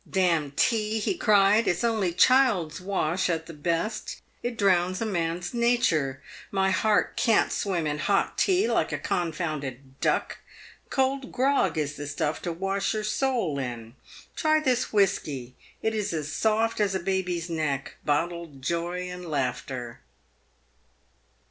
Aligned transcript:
"D— 0.09 0.19
n 0.39 0.51
tea!" 0.55 0.97
he 0.99 1.13
cried," 1.15 1.67
it's 1.67 1.83
only 1.83 2.11
child's 2.11 2.81
wash 2.81 3.29
at 3.29 3.45
the 3.45 3.53
best. 3.53 4.19
It 4.41 4.57
drowns 4.57 4.99
a 4.99 5.05
man's 5.05 5.53
nature. 5.53 6.23
My 6.49 6.71
heart 6.71 7.15
can't 7.15 7.51
swim 7.51 7.85
in 7.85 7.99
hot 7.99 8.35
tea 8.35 8.67
like 8.67 8.91
a 8.91 8.97
confounded 8.97 9.99
duck. 10.01 10.39
Cold 10.89 11.31
grog 11.31 11.77
is 11.77 11.97
the 11.97 12.05
stuif 12.07 12.39
to 12.39 12.51
wash 12.51 12.95
your 12.95 13.03
soul 13.03 13.59
in. 13.59 13.93
Try 14.35 14.59
this 14.59 14.91
whisky; 14.91 15.53
it 15.83 15.93
is 15.93 16.13
as 16.13 16.31
soft 16.33 16.79
as 16.79 16.95
a 16.95 16.99
baby's 16.99 17.47
neck; 17.47 17.97
bottled 18.03 18.59
joy 18.63 19.07
and 19.07 19.27
laughter 19.29 19.99